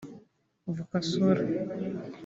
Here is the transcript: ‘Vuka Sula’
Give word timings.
‘Vuka 0.75 0.99
Sula’ 1.09 1.41